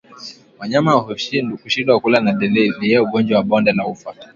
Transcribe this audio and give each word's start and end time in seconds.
Wanyama 0.59 0.91
kushindwa 1.61 1.99
kula 2.01 2.17
ni 2.21 2.33
dalili 2.39 2.85
ya 2.91 3.03
ugonjwa 3.05 3.37
wa 3.37 3.43
bonde 3.49 3.71
la 3.73 3.87
ufa 3.93 4.09